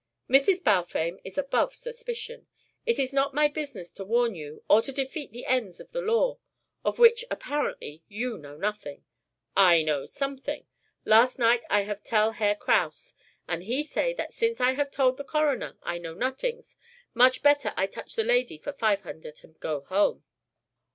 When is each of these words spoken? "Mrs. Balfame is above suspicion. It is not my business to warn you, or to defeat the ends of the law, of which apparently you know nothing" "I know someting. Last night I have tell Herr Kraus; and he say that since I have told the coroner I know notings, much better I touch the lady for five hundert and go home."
"Mrs. 0.27 0.63
Balfame 0.63 1.21
is 1.23 1.37
above 1.37 1.75
suspicion. 1.75 2.47
It 2.87 2.97
is 2.97 3.13
not 3.13 3.35
my 3.35 3.47
business 3.47 3.91
to 3.91 4.03
warn 4.03 4.33
you, 4.33 4.63
or 4.67 4.81
to 4.81 4.91
defeat 4.91 5.31
the 5.31 5.45
ends 5.45 5.79
of 5.79 5.91
the 5.91 6.01
law, 6.01 6.39
of 6.83 6.97
which 6.97 7.23
apparently 7.29 8.01
you 8.07 8.39
know 8.39 8.57
nothing" 8.57 9.05
"I 9.71 9.83
know 9.83 10.07
someting. 10.07 10.65
Last 11.05 11.37
night 11.37 11.63
I 11.69 11.81
have 11.81 12.03
tell 12.03 12.31
Herr 12.31 12.55
Kraus; 12.55 13.13
and 13.47 13.61
he 13.65 13.83
say 13.83 14.11
that 14.15 14.33
since 14.33 14.59
I 14.59 14.71
have 14.71 14.89
told 14.89 15.17
the 15.17 15.23
coroner 15.23 15.77
I 15.83 15.99
know 15.99 16.15
notings, 16.15 16.77
much 17.13 17.43
better 17.43 17.71
I 17.77 17.85
touch 17.85 18.15
the 18.15 18.23
lady 18.23 18.57
for 18.57 18.73
five 18.73 19.01
hundert 19.03 19.43
and 19.43 19.59
go 19.59 19.81
home." 19.81 20.23